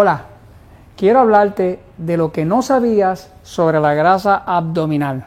[0.00, 0.26] Hola,
[0.96, 5.26] quiero hablarte de lo que no sabías sobre la grasa abdominal.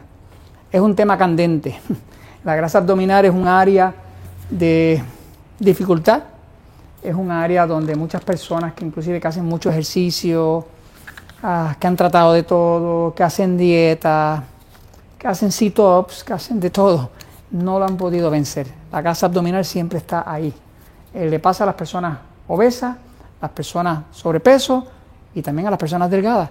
[0.70, 1.78] Es un tema candente.
[2.42, 3.92] La grasa abdominal es un área
[4.48, 5.04] de
[5.58, 6.22] dificultad,
[7.02, 10.66] es un área donde muchas personas que inclusive hacen mucho ejercicio,
[11.42, 14.42] ah, que han tratado de todo, que hacen dieta,
[15.18, 17.10] que hacen sit-ups, que hacen de todo,
[17.50, 18.68] no lo han podido vencer.
[18.90, 20.50] La grasa abdominal siempre está ahí.
[21.12, 22.16] Eh, le pasa a las personas
[22.48, 22.96] obesas,
[23.42, 24.86] las personas sobrepeso
[25.34, 26.48] y también a las personas delgadas.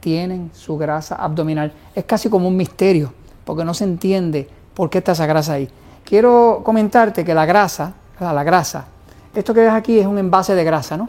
[0.00, 1.72] Tienen su grasa abdominal.
[1.94, 3.12] Es casi como un misterio,
[3.44, 5.68] porque no se entiende por qué está esa grasa ahí.
[6.04, 8.86] Quiero comentarte que la grasa, la grasa,
[9.34, 11.08] esto que ves aquí es un envase de grasa, ¿no?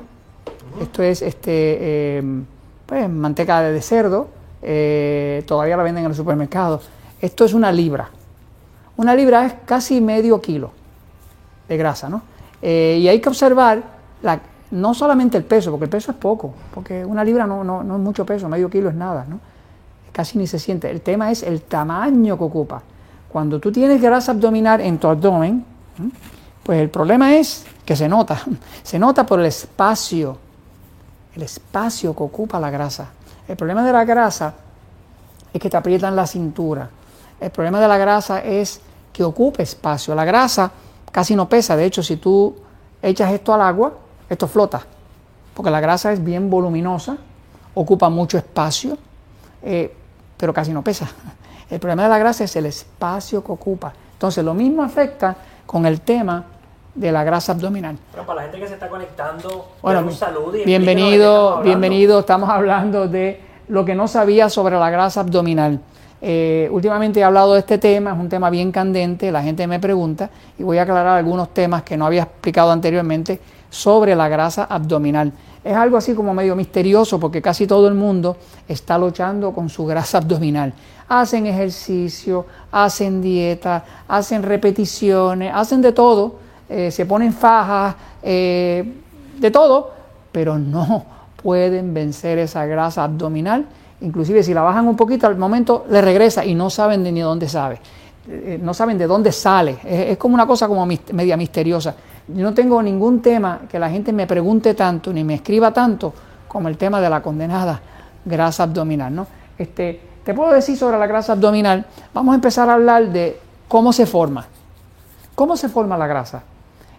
[0.79, 2.45] Esto es este, em,
[2.85, 4.27] pues, manteca de cerdo,
[4.61, 6.87] eh, todavía la venden en los supermercados.
[7.19, 8.09] Esto es una libra.
[8.97, 10.71] Una libra es casi medio kilo
[11.67, 12.21] de grasa, ¿no?
[12.61, 13.81] Eh, y hay que observar
[14.21, 14.39] la,
[14.71, 17.95] no solamente el peso, porque el peso es poco, porque una libra no, no, no
[17.95, 19.39] es mucho peso, medio kilo es nada, ¿no?
[20.11, 20.89] Casi ni se siente.
[20.89, 22.81] El tema es el tamaño que ocupa.
[23.29, 25.63] Cuando tú tienes grasa abdominal en tu abdomen,
[26.63, 28.41] pues el problema es que se nota.
[28.83, 30.37] Se nota por el espacio,
[31.35, 33.09] el espacio que ocupa la grasa.
[33.47, 34.53] El problema de la grasa
[35.53, 36.89] es que te aprietan la cintura.
[37.39, 40.13] El problema de la grasa es que ocupa espacio.
[40.13, 40.71] La grasa
[41.11, 41.75] casi no pesa.
[41.75, 42.55] De hecho, si tú
[43.01, 43.93] echas esto al agua,
[44.31, 44.81] esto flota.
[45.53, 47.17] Porque la grasa es bien voluminosa,
[47.73, 48.97] ocupa mucho espacio,
[49.61, 49.93] eh,
[50.37, 51.09] pero casi no pesa.
[51.69, 53.93] El problema de la grasa es el espacio que ocupa.
[54.13, 56.45] Entonces, lo mismo afecta con el tema
[56.95, 57.97] de la grasa abdominal.
[58.11, 62.19] Pero para la gente que se está conectando, bueno, salud y bienvenido, bienvenido.
[62.19, 65.79] Estamos hablando de lo que no sabía sobre la grasa abdominal.
[66.21, 69.79] Eh, últimamente he hablado de este tema, es un tema bien candente, la gente me
[69.79, 73.41] pregunta y voy a aclarar algunos temas que no había explicado anteriormente
[73.71, 75.31] sobre la grasa abdominal.
[75.63, 79.85] Es algo así como medio misterioso porque casi todo el mundo está luchando con su
[79.85, 80.73] grasa abdominal.
[81.07, 86.35] Hacen ejercicio, hacen dieta, hacen repeticiones, hacen de todo,
[86.69, 88.93] eh, se ponen fajas, eh,
[89.39, 89.91] de todo,
[90.31, 91.05] pero no
[91.41, 93.65] pueden vencer esa grasa abdominal.
[94.01, 97.21] Inclusive si la bajan un poquito al momento le regresa y no saben de ni
[97.21, 97.79] dónde sabe.
[98.27, 99.77] Eh, no saben de dónde sale.
[99.85, 101.95] Es, es como una cosa como media misteriosa.
[102.35, 106.13] Yo no tengo ningún tema que la gente me pregunte tanto ni me escriba tanto
[106.47, 107.81] como el tema de la condenada
[108.25, 109.13] grasa abdominal.
[109.13, 109.27] ¿no?
[109.57, 113.93] Este, te puedo decir sobre la grasa abdominal, vamos a empezar a hablar de cómo
[113.93, 114.45] se forma.
[115.35, 116.43] ¿Cómo se forma la grasa?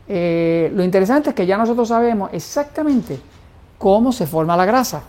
[0.08, 3.20] Eh, lo interesante es que ya nosotros sabemos exactamente
[3.78, 5.02] cómo se forma la grasa.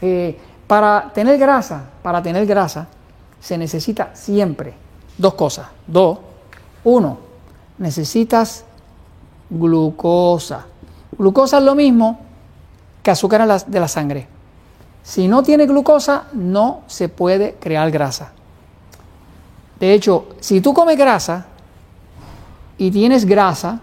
[0.00, 2.86] Eh, para tener grasa, para tener grasa,
[3.40, 4.74] se necesita siempre
[5.16, 5.66] dos cosas.
[5.86, 6.18] Dos.
[6.84, 7.18] Uno,
[7.78, 8.64] necesitas
[9.50, 10.66] glucosa.
[11.18, 12.20] Glucosa es lo mismo
[13.02, 14.26] que azúcar de la sangre.
[15.02, 18.32] Si no tiene glucosa, no se puede crear grasa.
[19.78, 21.46] De hecho, si tú comes grasa
[22.78, 23.78] y tienes grasa,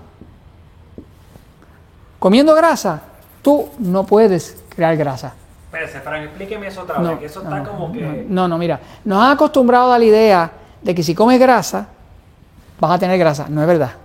[2.20, 3.02] comiendo grasa,
[3.42, 5.34] tú no puedes crear grasa.
[5.66, 8.26] Espérese, explíqueme eso otra vez, que eso está como que...
[8.28, 11.88] No, no, mira, nos han acostumbrado a la idea de que si comes grasa,
[12.80, 13.48] vas a tener grasa.
[13.50, 14.03] No es verdad.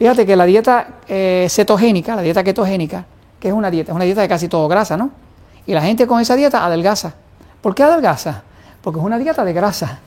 [0.00, 3.04] Fíjate que la dieta eh, cetogénica, la dieta ketogénica,
[3.38, 5.10] que es una dieta, es una dieta de casi todo grasa, ¿no?
[5.66, 7.12] Y la gente con esa dieta adelgaza.
[7.60, 8.40] ¿Por qué adelgaza?
[8.80, 9.98] Porque es una dieta de grasa.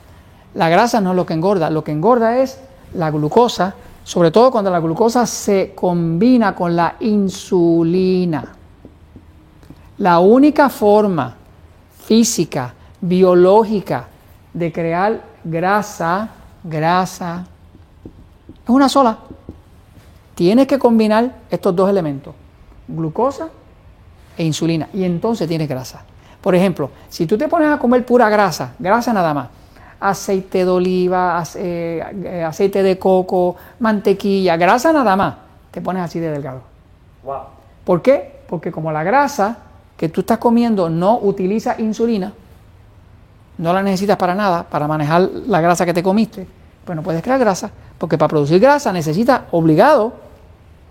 [0.54, 2.58] La grasa no es lo que engorda, lo que engorda es
[2.94, 8.52] la glucosa, sobre todo cuando la glucosa se combina con la insulina.
[9.98, 11.36] La única forma
[12.04, 14.06] física, biológica
[14.52, 16.30] de crear grasa,
[16.64, 17.46] grasa,
[18.64, 19.18] es una sola,
[20.34, 22.34] Tienes que combinar estos dos elementos,
[22.88, 23.48] glucosa
[24.36, 26.02] e insulina, y entonces tienes grasa.
[26.40, 29.48] Por ejemplo, si tú te pones a comer pura grasa, grasa nada más,
[30.00, 35.34] aceite de oliva, eh, aceite de coco, mantequilla, grasa nada más,
[35.70, 36.62] te pones así de delgado.
[37.22, 37.42] Wow.
[37.84, 38.40] ¿Por qué?
[38.48, 39.58] Porque como la grasa
[39.96, 42.32] que tú estás comiendo no utiliza insulina,
[43.56, 46.46] no la necesitas para nada, para manejar la grasa que te comiste,
[46.84, 50.23] pues no puedes crear grasa, porque para producir grasa necesitas obligado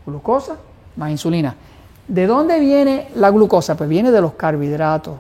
[0.06, 0.58] glucosa
[0.96, 1.56] más insulina.
[2.08, 3.76] ¿De dónde viene la glucosa?
[3.76, 5.16] Pues viene de los carbohidratos.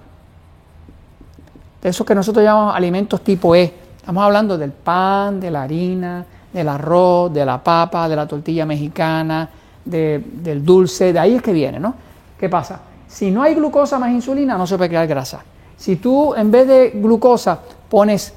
[1.81, 3.73] De esos que nosotros llamamos alimentos tipo E.
[3.97, 8.65] Estamos hablando del pan, de la harina, del arroz, de la papa, de la tortilla
[8.65, 9.49] mexicana,
[9.83, 11.93] del dulce, de ahí es que viene, ¿no?
[12.37, 12.79] ¿Qué pasa?
[13.07, 15.41] Si no hay glucosa más insulina, no se puede crear grasa.
[15.77, 17.59] Si tú en vez de glucosa
[17.89, 18.33] pones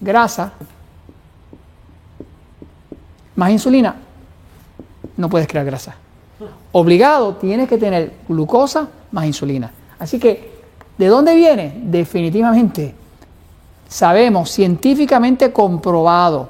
[0.00, 0.52] grasa
[3.36, 3.96] más insulina,
[5.16, 5.94] no puedes crear grasa.
[6.72, 9.70] Obligado tienes que tener glucosa más insulina.
[9.98, 10.52] Así que,
[10.98, 11.80] ¿de dónde viene?
[11.84, 12.94] Definitivamente,
[13.88, 16.48] sabemos, científicamente comprobado,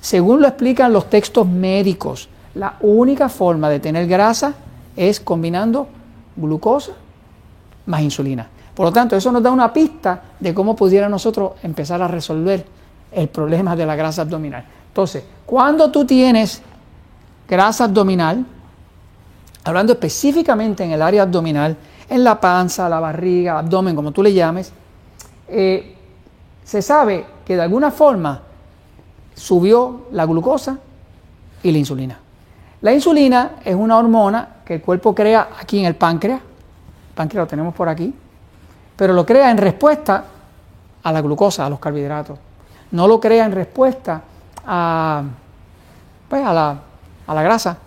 [0.00, 4.54] según lo explican los textos médicos, la única forma de tener grasa
[4.96, 5.88] es combinando
[6.36, 6.92] glucosa
[7.86, 8.48] más insulina.
[8.74, 12.64] Por lo tanto, eso nos da una pista de cómo pudiera nosotros empezar a resolver
[13.12, 14.64] el problema de la grasa abdominal.
[14.88, 16.60] Entonces, cuando tú tienes
[17.48, 18.44] grasa abdominal,
[19.64, 21.76] hablando específicamente en el área abdominal,
[22.08, 24.72] en la panza, la barriga, abdomen, como tú le llames,
[25.48, 25.96] eh,
[26.64, 28.42] se sabe que de alguna forma
[29.34, 30.78] subió la glucosa
[31.62, 32.18] y la insulina.
[32.82, 37.44] La insulina es una hormona que el cuerpo crea aquí en el páncreas, el páncreas
[37.44, 38.12] lo tenemos por aquí,
[38.96, 40.24] pero lo crea en respuesta
[41.02, 42.38] a la glucosa, a los carbohidratos.
[42.90, 44.22] No lo crea en respuesta
[44.66, 45.22] a,
[46.28, 46.78] pues, a, la,
[47.26, 47.78] a la grasa.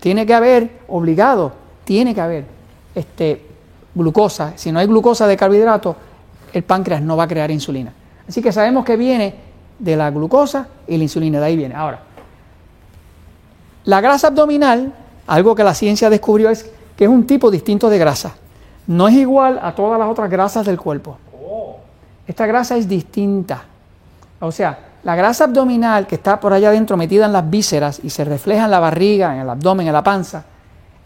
[0.00, 1.52] Tiene que haber, obligado,
[1.84, 2.44] tiene que haber
[2.94, 3.44] este,
[3.94, 4.52] glucosa.
[4.56, 5.96] Si no hay glucosa de carbohidratos,
[6.52, 7.92] el páncreas no va a crear insulina.
[8.28, 9.34] Así que sabemos que viene
[9.78, 11.74] de la glucosa y la insulina, de ahí viene.
[11.74, 12.00] Ahora,
[13.84, 14.92] la grasa abdominal,
[15.26, 18.34] algo que la ciencia descubrió es que es un tipo distinto de grasa.
[18.86, 21.18] No es igual a todas las otras grasas del cuerpo.
[22.26, 23.64] Esta grasa es distinta.
[24.40, 28.10] O sea, la grasa abdominal que está por allá adentro metida en las vísceras y
[28.10, 30.44] se refleja en la barriga, en el abdomen, en la panza,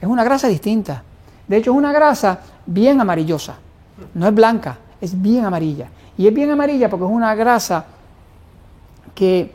[0.01, 1.03] es una grasa distinta.
[1.47, 3.57] De hecho, es una grasa bien amarillosa.
[4.15, 5.89] No es blanca, es bien amarilla.
[6.17, 7.85] Y es bien amarilla porque es una grasa
[9.15, 9.53] que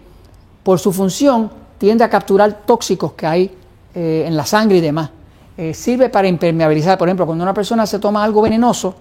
[0.61, 1.49] por su función
[1.79, 3.57] tiende a capturar tóxicos que hay
[3.95, 5.09] eh, en la sangre y demás.
[5.57, 6.99] Eh, sirve para impermeabilizar.
[6.99, 8.93] Por ejemplo, cuando una persona se toma algo venenoso,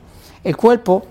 [0.42, 1.02] el cuerpo,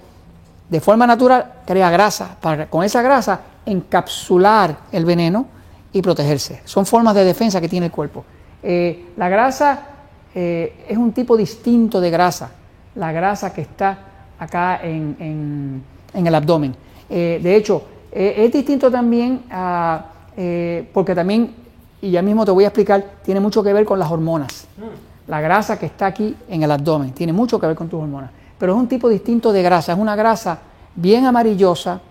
[0.68, 5.48] de forma natural, crea grasa para con esa grasa encapsular el veneno
[5.92, 6.62] y protegerse.
[6.65, 8.25] Son formas de defensa que tiene el cuerpo.
[8.62, 9.88] Eh, la grasa
[10.36, 12.50] es un tipo distinto de grasa,
[12.95, 14.00] la grasa que está
[14.39, 16.75] acá en, en el abdomen.
[17.07, 20.06] de hecho, es distinto también a
[20.36, 21.54] eh, porque también,
[22.01, 24.68] y ya mismo te voy a explicar, tiene mucho que ver con las hormonas.
[25.27, 28.31] La grasa que está aquí en el abdomen tiene mucho que ver con tus hormonas.
[28.57, 30.60] Pero es un tipo distinto de grasa, es una grasa
[30.95, 32.01] bien amarillosa.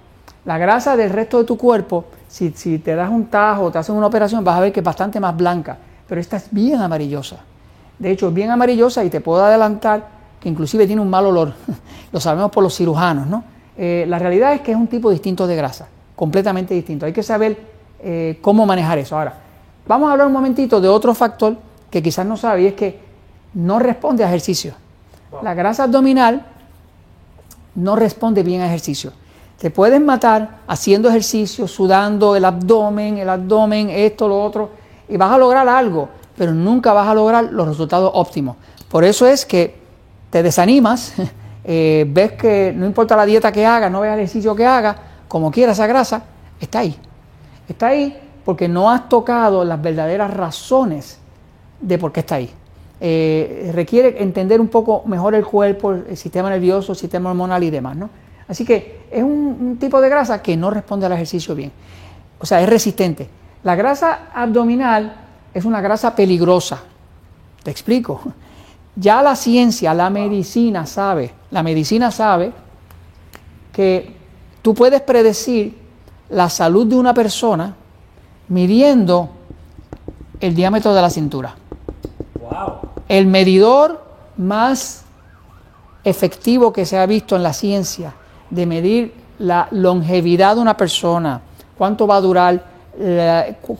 [0.45, 3.95] La grasa del resto de tu cuerpo, si, te das un tajo o te hacen
[3.95, 5.79] una operación, vas a ver que es bastante más blanca,
[6.09, 7.37] pero esta es bien amarillosa.
[7.99, 10.09] De hecho, es bien amarillosa y te puedo adelantar
[10.41, 11.55] que inclusive tiene un mal olor.
[12.13, 13.45] Lo sabemos por los cirujanos, ¿no?
[13.77, 15.87] Eh, la realidad es que es un tipo distinto de grasa,
[16.17, 17.07] completamente distinto.
[17.07, 17.57] Hay que saber
[18.01, 19.17] eh, cómo manejar eso.
[19.17, 19.35] Ahora,
[19.87, 21.57] vamos a hablar un momentito de otro factor
[21.89, 22.99] que quizás no sabe y es que
[23.55, 24.75] no responde a ejercicio.
[25.43, 26.45] La grasa abdominal
[27.77, 29.13] no responde bien a ejercicio.
[29.63, 34.71] Te puedes matar haciendo ejercicio, sudando el abdomen, el abdomen, esto, lo otro,
[35.09, 38.57] y vas a lograr algo, pero nunca vas a lograr los resultados óptimos.
[38.89, 39.77] Por eso es que
[40.31, 41.15] te desanimas,
[41.65, 44.97] eh, ves que no importa la dieta que hagas, no ves el ejercicio que hagas,
[45.29, 46.25] como quieras esa grasa,
[46.61, 46.97] está ahí.
[47.69, 51.21] Está ahí porque no has tocado las verdaderas razones
[51.81, 52.51] de por qué está ahí.
[53.01, 57.71] Eh, requiere entender un poco mejor el cuerpo, el sistema nervioso, el sistema hormonal y
[57.71, 57.97] demás.
[57.97, 58.11] ¿no?
[58.53, 61.73] Así que es un, un, tipo de grasa que no responde al ejercicio bien.
[62.39, 63.27] O sea, es resistente.
[63.65, 65.17] La grasa abdominal
[65.55, 66.83] es una grasa peligrosa.
[67.63, 68.21] Te explico.
[68.95, 72.53] Ya la ciencia, la medicina sabe, la medicina sabe
[73.73, 74.17] que
[74.61, 75.79] tú puedes predecir
[76.29, 77.75] la salud de una persona
[78.49, 79.31] midiendo
[80.41, 81.55] el diámetro de la cintura.
[83.09, 84.05] El medidor
[84.37, 85.05] más
[86.05, 88.13] efectivo que se ha visto en la ciencia
[88.53, 91.41] de medir la longevidad de una persona,
[91.77, 92.65] cuánto va a durar,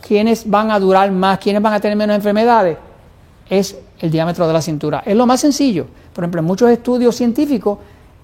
[0.05, 2.77] quiénes van a durar más, quiénes van a tener menos enfermedades,
[3.47, 5.03] es el diámetro de la cintura.
[5.05, 5.85] Es lo más sencillo.
[6.13, 7.77] Por ejemplo, en muchos estudios científicos,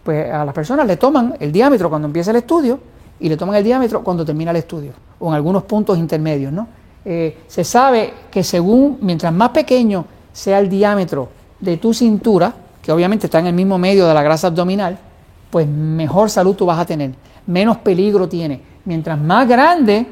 [0.03, 2.79] pues a las personas le toman el diámetro cuando empieza el estudio
[3.19, 6.51] y le toman el diámetro cuando termina el estudio, o en algunos puntos intermedios.
[6.51, 6.67] ¿no?
[7.05, 11.29] Eh, se sabe que según, mientras más pequeño sea el diámetro
[11.59, 14.97] de tu cintura, que obviamente está en el mismo medio de la grasa abdominal,
[15.49, 17.11] pues mejor salud tú vas a tener,
[17.47, 18.61] menos peligro tiene.
[18.85, 20.05] Mientras más grande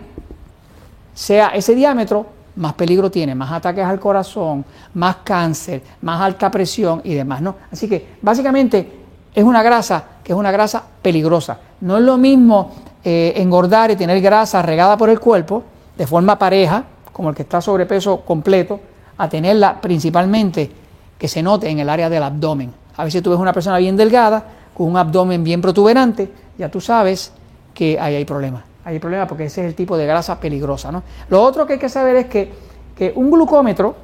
[1.14, 2.26] sea ese diámetro,
[2.56, 4.66] más peligro tiene, más ataques al corazón,
[4.96, 7.56] más cáncer, más alta presión y demás, ¿no?
[7.72, 8.92] Así que básicamente
[9.34, 11.60] es una grasa que es una grasa peligrosa.
[11.82, 12.72] No es lo mismo
[13.04, 15.64] eh, engordar y tener grasa regada por el cuerpo
[15.96, 18.80] de forma pareja, como el que está sobrepeso completo,
[19.18, 20.72] a tenerla principalmente
[21.18, 22.74] que se note en el área del abdomen.
[22.96, 24.44] A veces tú ves una persona bien delgada,
[24.78, 27.32] con un abdomen bien protuberante, ya tú sabes
[27.74, 28.64] que ahí hay problemas.
[28.86, 30.92] Hay problemas porque ese es el tipo de grasa peligrosa.
[30.92, 31.02] ¿no?
[31.30, 32.54] Lo otro que hay que saber es que,
[32.96, 33.96] que un glucómetro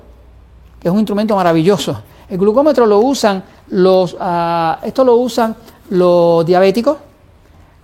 [0.80, 2.01] que es un instrumento maravilloso.
[2.27, 5.56] El glucómetro lo usan los, uh, esto lo usan
[5.92, 6.98] los diabéticos,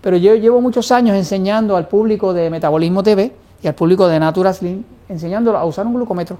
[0.02, 3.32] pero yo llevo muchos años enseñando al público de Metabolismo TV
[3.62, 6.40] y al público de Natura Slim, enseñándolo a usar un glucómetro.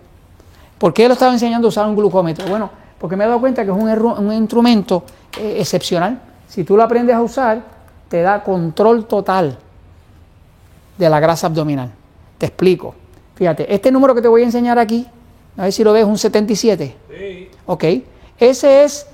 [0.80, 2.48] ¿Por qué lo estaba enseñando a usar un glucómetro?
[2.48, 5.04] Bueno, porque me he dado cuenta que es un, un instrumento
[5.40, 6.29] eh, excepcional.
[6.50, 7.62] Si tú lo aprendes a usar,
[8.10, 9.58] te da control total
[10.98, 11.92] de la grasa abdominal.
[12.38, 12.96] Te explico.
[13.36, 15.08] Fíjate, este número que te voy a enseñar aquí,
[15.56, 16.98] a ver si lo ves, un 77.
[17.08, 17.50] Sí.
[17.68, 17.84] Ok.
[18.40, 19.06] Ese es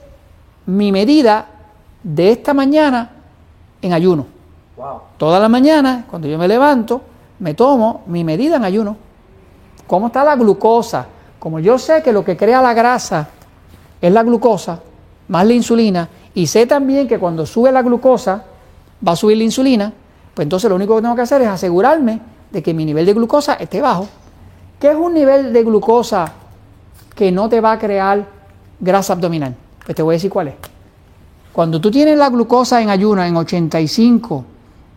[0.65, 1.47] mi medida
[2.01, 3.11] de esta mañana
[3.81, 4.27] en ayuno.
[4.77, 5.01] Wow.
[5.17, 7.01] Toda la mañana, cuando yo me levanto,
[7.39, 8.95] me tomo mi medida en ayuno.
[9.87, 11.05] ¿Cómo está la glucosa?
[11.37, 13.27] Como yo sé que lo que crea la grasa
[14.01, 14.79] es la glucosa,
[15.27, 18.43] más la insulina, y sé también que cuando sube la glucosa
[19.05, 19.93] va a subir la insulina,
[20.33, 22.19] pues entonces lo único que tengo que hacer es asegurarme
[22.51, 24.07] de que mi nivel de glucosa esté bajo.
[24.77, 26.33] ¿Qué es un nivel de glucosa
[27.15, 28.27] que no te va a crear
[28.81, 29.55] grasa abdominal?
[29.85, 30.55] Pues te voy a decir cuál es.
[31.53, 34.45] Cuando tú tienes la glucosa en ayuno en 85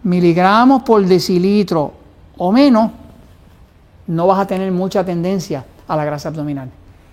[0.02, 1.92] miligramos por decilitro
[2.36, 2.90] o menos,
[4.08, 6.68] no vas a tener mucha tendencia a la grasa abdominal.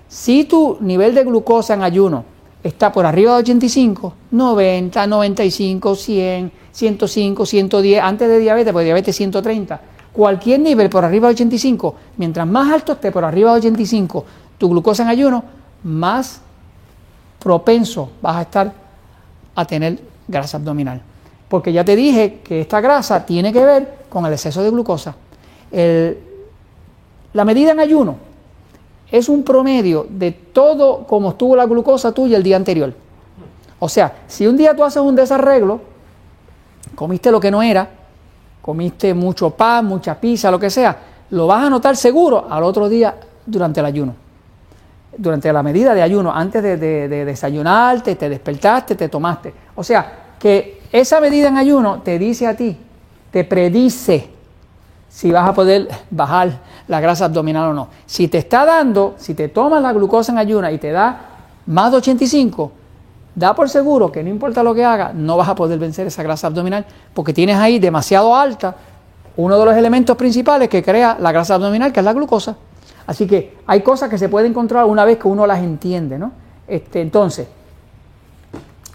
[0.08, 2.35] Si tu nivel de glucosa en ayuno
[2.68, 9.16] está por arriba de 85, 90, 95, 100, 105, 110, antes de diabetes, pues diabetes
[9.16, 9.80] 130,
[10.12, 14.26] cualquier nivel por arriba de 85, mientras más alto esté por arriba de 85
[14.58, 15.44] tu glucosa en ayuno,
[15.84, 16.42] más
[17.38, 18.74] propenso vas a estar
[19.54, 21.00] a tener grasa abdominal.
[21.48, 25.16] Porque ya te dije que esta grasa tiene que ver con el exceso de glucosa.
[25.72, 28.18] la medida en ayuno
[29.12, 32.94] es un promedio de todo como estuvo la glucosa tuya el día anterior.
[33.80, 35.82] O sea, si un día tú haces un desarreglo,
[36.96, 37.90] comiste lo que no era,
[38.62, 40.98] comiste mucho pan, mucha pizza, lo que sea,
[41.30, 44.16] lo vas a notar seguro al otro día durante el ayuno.
[45.18, 49.54] Durante la medida de ayuno, antes de, desayunarte, te despertaste, te tomaste.
[49.76, 52.78] O sea, que esa medida en ayuno te dice a ti,
[53.32, 54.35] te predice
[55.16, 57.88] si vas a poder bajar la grasa abdominal o no.
[58.06, 61.18] Si te está dando, si te tomas la glucosa en ayuno y te da
[61.68, 62.72] más de 85,
[63.34, 66.22] da por seguro que no importa lo que haga, no vas a poder vencer esa
[66.22, 68.76] grasa abdominal porque tienes ahí demasiado alta
[69.38, 72.58] uno de los elementos principales que crea la grasa abdominal, que es la glucosa.
[73.08, 76.34] Así que hay cosas que se pueden controlar una vez que uno las entiende, ¿no?
[76.68, 77.48] Este, entonces,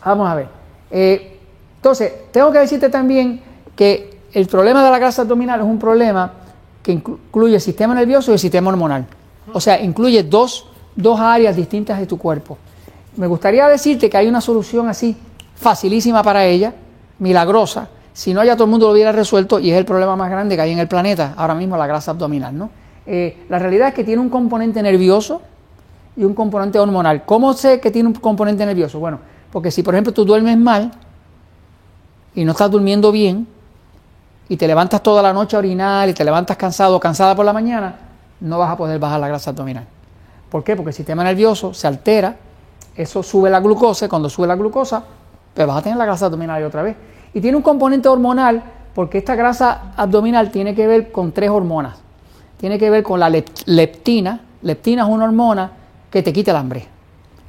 [0.04, 0.48] vamos a ver.
[0.90, 1.38] Eh,
[1.76, 3.40] entonces, tengo que decirte también
[3.74, 6.32] que el problema de la grasa abdominal es un problema
[6.82, 9.06] que incluye el sistema nervioso y el sistema hormonal.
[9.52, 12.56] O sea, incluye dos, dos áreas distintas de tu cuerpo.
[13.16, 15.16] Me gustaría decirte que hay una solución así,
[15.56, 16.72] facilísima para ella,
[17.18, 20.30] milagrosa, si no ya todo el mundo lo hubiera resuelto y es el problema más
[20.30, 22.56] grande que hay en el planeta, ahora mismo la grasa abdominal.
[22.56, 22.70] ¿no?
[23.06, 25.42] Eh, la realidad es que tiene un componente nervioso
[26.16, 27.25] y un componente hormonal.
[27.25, 28.99] ¿Cómo sé que tiene un componente nervioso?
[28.99, 29.20] Bueno,
[29.52, 30.90] porque si por ejemplo tú duermes mal
[32.34, 33.46] y no estás durmiendo bien
[34.50, 37.47] y te levantas toda la noche a orinar y te levantas cansado o cansada por
[37.47, 37.95] la mañana,
[38.40, 39.87] no vas a poder bajar la grasa abdominal.
[40.50, 40.76] ¿Por qué?
[40.76, 42.37] Porque el sistema nervioso se altera
[42.97, 45.02] eso sube la glucosa, cuando sube la glucosa,
[45.54, 46.97] pues vas a tener la grasa abdominal otra vez.
[47.33, 48.62] Y tiene un componente hormonal,
[48.95, 51.97] porque esta grasa abdominal tiene que ver con tres hormonas.
[52.59, 54.40] Tiene que ver con la leptina.
[54.62, 55.71] Leptina es una hormona
[56.11, 56.87] que te quita el hambre.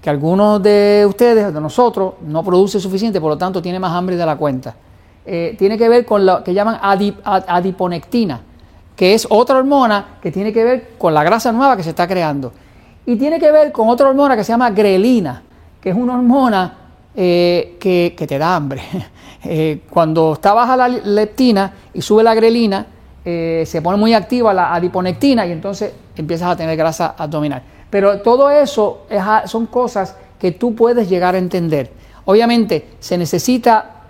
[0.01, 4.15] Que algunos de ustedes, de nosotros, no produce suficiente, por lo tanto tiene más hambre
[4.15, 4.73] de la cuenta.
[5.25, 8.41] Eh, tiene que ver con lo que llaman adiponectina,
[8.95, 12.07] que es otra hormona que tiene que ver con la grasa nueva que se está
[12.07, 12.51] creando.
[13.05, 15.43] Y tiene que ver con otra hormona que se llama grelina,
[15.79, 16.77] que es una hormona
[17.15, 18.81] eh, que, te da hambre.
[19.43, 22.85] Eh, cuando está baja la leptina y sube la grelina,
[23.23, 27.63] se pone muy activa la adiponectina y entonces empiezas a tener grasa abdominal.
[27.89, 29.07] Pero todo eso
[29.47, 31.91] son cosas que tú puedes llegar a entender.
[32.25, 34.00] Obviamente se necesita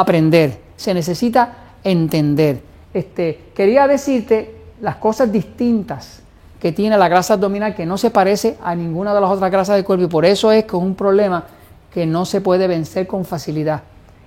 [0.00, 2.60] aprender, se necesita entender.
[2.94, 6.22] Este, quería decirte las cosas distintas
[6.60, 9.76] que tiene la grasa abdominal que no se parece a ninguna de las otras grasas
[9.76, 11.44] del cuerpo y por eso es que es un problema
[11.92, 13.82] que no se puede vencer con facilidad.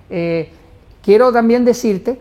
[0.08, 0.50] Eh,
[1.02, 2.20] quiero también decirte...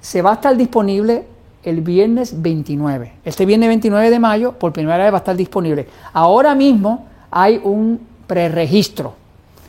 [0.00, 1.24] se va a estar disponible
[1.62, 3.12] el viernes 29.
[3.24, 5.86] Este viernes 29 de mayo, por primera vez va a estar disponible.
[6.12, 9.14] Ahora mismo hay un preregistro.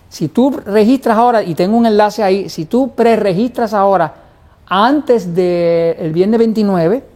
[0.09, 4.13] Si tú registras ahora, y tengo un enlace ahí, si tú preregistras ahora
[4.67, 7.14] antes del viernes 29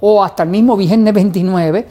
[0.00, 1.86] o hasta el mismo viernes 29,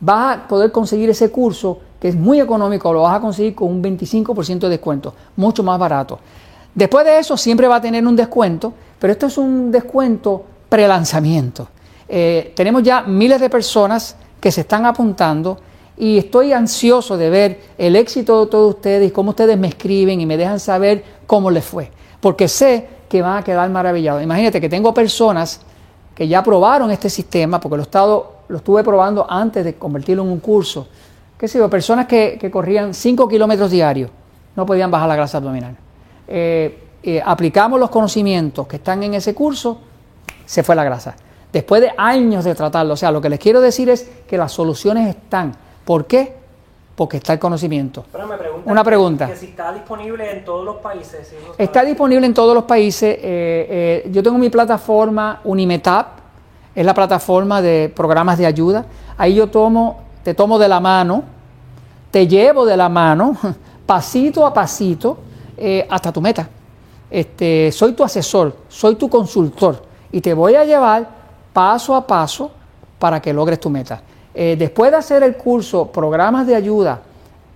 [0.00, 3.68] vas a poder conseguir ese curso que es muy económico, lo vas a conseguir con
[3.68, 6.18] un 25% de descuento, mucho más barato.
[6.74, 11.68] Después de eso siempre va a tener un descuento, pero esto es un descuento prelanzamiento.
[12.08, 15.58] Eh, tenemos ya miles de personas que se están apuntando
[15.96, 20.20] y estoy ansioso de ver el éxito de todos ustedes y cómo ustedes me escriben
[20.20, 24.22] y me dejan saber cómo les fue, porque sé que van a quedar maravillados.
[24.22, 25.60] Imagínate que tengo personas
[26.16, 30.30] que ya probaron este sistema, porque lo, estado, lo estuve probando antes de convertirlo en
[30.30, 30.88] un curso,
[31.38, 34.10] qué sé yo, personas que, que corrían 5 kilómetros diarios,
[34.56, 35.76] no podían bajar la grasa abdominal.
[36.26, 39.78] Eh, eh, aplicamos los conocimientos que están en ese curso,
[40.46, 41.14] se fue la grasa.
[41.52, 44.52] Después de años de tratarlo, o sea, lo que les quiero decir es que las
[44.52, 45.54] soluciones están.
[45.84, 46.34] ¿Por qué?
[46.96, 48.04] Porque está el conocimiento.
[48.10, 49.26] Pero me Una pregunta.
[49.26, 51.28] Que si está disponible en todos los países.
[51.28, 53.16] si Está disponible en todos los países.
[53.16, 56.06] eh, eh, yo tengo mi plataforma Unimetap,
[56.74, 58.86] es la plataforma de programas de ayuda.
[59.18, 61.22] Ahí yo tomo, te tomo de la mano,
[62.10, 63.36] te llevo de la mano,
[63.86, 65.18] pasito a pasito,
[65.56, 66.48] eh, hasta tu meta.
[67.10, 71.08] Este, soy tu asesor, soy tu consultor y te voy a llevar
[71.52, 72.50] paso a paso
[72.98, 74.02] para que logres tu meta.
[74.38, 77.00] Eh, después de hacer el curso Programas de Ayuda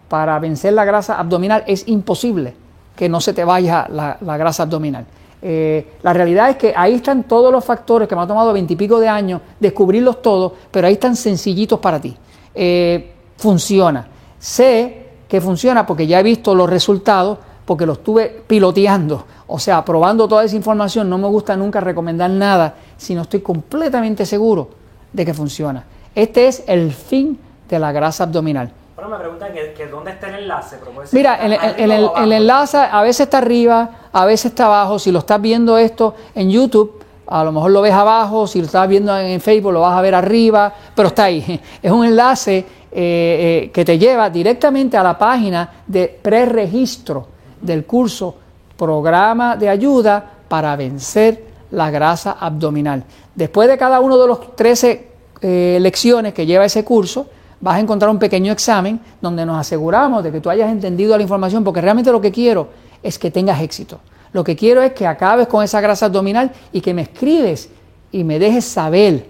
[0.08, 2.54] para vencer la grasa abdominal, es imposible
[2.96, 5.04] que no se te vaya la, grasa abdominal.
[5.42, 8.98] Eh, la realidad es que ahí están todos los factores que me ha tomado veintipico
[8.98, 12.16] de años descubrirlos todos, pero ahí están sencillitos para ti.
[12.54, 14.08] Eh, funciona.
[14.38, 19.84] Sé que funciona porque ya he visto los resultados, porque lo estuve piloteando, o sea,
[19.84, 21.10] probando toda esa información.
[21.10, 24.70] No me gusta nunca recomendar nada si no estoy completamente seguro
[25.12, 25.84] de que funciona.
[26.14, 28.70] Este es el fin de la grasa abdominal.
[28.96, 30.76] Pero me preguntan que, que dónde está el enlace.
[30.78, 34.98] pero Mira, el enlace a veces está arriba, a veces está abajo.
[34.98, 38.46] Si lo estás viendo esto en YouTube, a lo mejor lo ves abajo.
[38.46, 41.60] Si lo estás viendo en Facebook, lo vas a ver arriba, pero está ahí.
[41.82, 47.28] Es un enlace eh, eh, que te lleva directamente a la página de preregistro
[47.60, 48.34] del curso
[48.76, 53.04] Programa de Ayuda para vencer la grasa abdominal.
[53.34, 55.09] Después de cada uno de los 13
[55.40, 57.26] eh, lecciones que lleva ese curso,
[57.60, 61.22] vas a encontrar un pequeño examen donde nos aseguramos de que tú hayas entendido la
[61.22, 62.68] información, porque realmente lo que quiero
[63.02, 64.00] es que tengas éxito.
[64.32, 67.68] Lo que quiero es que acabes con esa grasa abdominal y que me escribes
[68.12, 69.26] y me dejes saber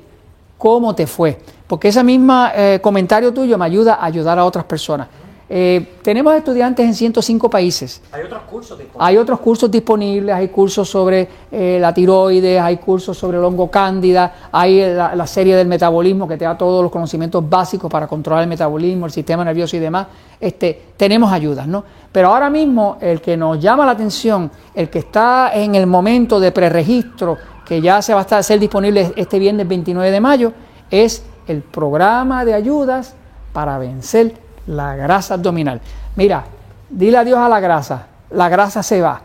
[0.58, 2.46] cómo te fue, porque ese mismo
[2.82, 5.08] comentario tuyo me ayuda a ayudar a otras personas.
[5.52, 8.00] Eh, tenemos estudiantes en 105 países.
[8.12, 9.08] Hay otros cursos disponibles.
[9.08, 13.68] Hay otros cursos disponibles, hay cursos sobre eh, la tiroides, hay cursos sobre el hongo
[13.68, 18.06] cándida, hay la, la serie del metabolismo que te da todos los conocimientos básicos para
[18.06, 20.06] controlar el metabolismo, el sistema nervioso y demás.
[20.40, 21.82] Este, tenemos ayudas, ¿no?
[22.12, 26.38] Pero ahora mismo el que nos llama la atención, el que está en el momento
[26.38, 27.36] de preregistro,
[27.66, 30.52] que ya se va a estar, ser disponible este viernes 29 de mayo,
[30.92, 33.16] es el programa de ayudas
[33.52, 35.80] para vencer la grasa abdominal.
[36.16, 36.44] Mira,
[36.88, 39.20] dile adiós a la grasa, la grasa se va.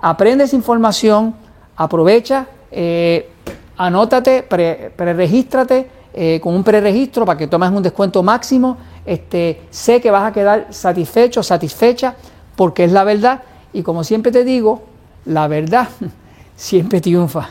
[0.00, 1.34] Aprende esa información,
[1.76, 3.30] aprovecha, eh,
[3.76, 8.76] anótate, pre- preregístrate eh, con un preregistro para que tomes un descuento máximo.
[9.04, 12.14] Este, sé que vas a quedar satisfecho, satisfecha,
[12.56, 13.40] porque es la verdad.
[13.72, 14.82] Y como siempre te digo,
[15.26, 15.88] la verdad
[16.56, 17.50] siempre triunfa.